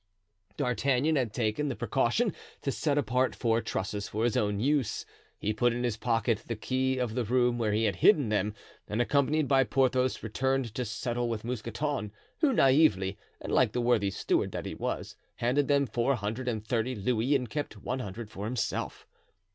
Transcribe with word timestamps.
D'Artagnan 0.57 1.15
had 1.15 1.31
taken 1.31 1.67
the 1.69 1.75
precaution 1.75 2.33
to 2.63 2.71
set 2.71 2.97
apart 2.97 3.35
four 3.35 3.61
trusses 3.61 4.07
for 4.07 4.23
his 4.23 4.35
own 4.35 4.59
use. 4.59 5.05
He 5.37 5.53
put 5.53 5.73
in 5.73 5.83
his 5.83 5.95
pocket 5.95 6.45
the 6.47 6.55
key 6.55 6.97
of 6.97 7.13
the 7.13 7.23
room 7.23 7.59
where 7.59 7.71
he 7.71 7.83
had 7.83 7.97
hidden 7.97 8.29
them, 8.29 8.55
and 8.87 8.99
accompanied 8.99 9.47
by 9.47 9.63
Porthos 9.63 10.23
returned 10.23 10.73
to 10.73 10.85
settle 10.85 11.29
with 11.29 11.43
Mousqueton, 11.45 12.11
who, 12.39 12.51
naively, 12.51 13.15
and 13.39 13.53
like 13.53 13.73
the 13.73 13.79
worthy 13.79 14.09
steward 14.09 14.51
that 14.53 14.65
he 14.65 14.73
was, 14.73 15.15
handed 15.35 15.67
them 15.67 15.85
four 15.85 16.15
hundred 16.15 16.47
and 16.47 16.65
thirty 16.65 16.95
louis 16.95 17.35
and 17.35 17.47
kept 17.51 17.77
one 17.83 17.99
hundred 17.99 18.31
for 18.31 18.45
himself. 18.45 19.05